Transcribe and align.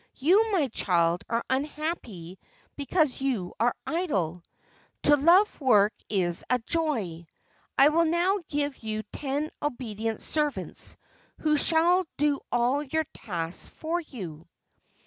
You, 0.15 0.51
my 0.51 0.67
child, 0.69 1.23
are 1.29 1.45
unhappy 1.47 2.39
because 2.75 3.21
you 3.21 3.53
are 3.59 3.75
idle. 3.85 4.41
To 5.03 5.15
love 5.15 5.61
work 5.61 5.93
is 6.09 6.43
a 6.49 6.57
joy. 6.57 7.27
I 7.77 7.89
will 7.89 8.05
now 8.05 8.39
give 8.49 8.79
you 8.81 9.03
ten 9.13 9.51
obedient 9.61 10.19
servants 10.19 10.97
who 11.41 11.55
shall 11.55 12.07
do 12.17 12.39
all 12.51 12.81
your 12.81 13.03
tasks 13.13 13.69
for 13.69 13.99
you." 14.01 14.47